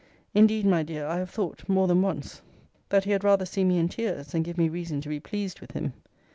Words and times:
Indeed, 0.33 0.65
my 0.65 0.81
dear, 0.81 1.05
I 1.05 1.19
have 1.19 1.29
thought 1.29 1.69
more 1.69 1.87
than 1.87 2.01
once, 2.01 2.41
that 2.89 3.03
he 3.03 3.11
had 3.11 3.23
rather 3.23 3.45
see 3.45 3.63
me 3.63 3.77
in 3.77 3.87
tears 3.87 4.29
than 4.29 4.41
give 4.41 4.57
me 4.57 4.67
reason 4.67 4.99
to 5.01 5.09
be 5.09 5.19
pleased 5.19 5.59
with 5.61 5.73
him. 5.73 5.93